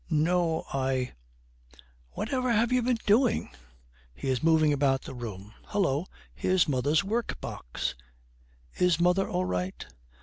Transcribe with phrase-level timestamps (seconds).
[0.09, 1.13] 'No, I'
[2.13, 3.51] 'Whatever have you been doing?'
[4.15, 5.53] He is moving about the room.
[5.67, 7.93] 'Hullo, here's mother's work box!
[8.79, 9.85] Is mother all right?'